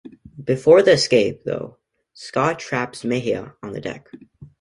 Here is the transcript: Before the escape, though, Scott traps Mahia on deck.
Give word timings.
Before 0.43 0.81
the 0.81 0.93
escape, 0.93 1.43
though, 1.43 1.77
Scott 2.15 2.57
traps 2.57 3.03
Mahia 3.05 3.53
on 3.61 3.73
deck. 3.81 4.07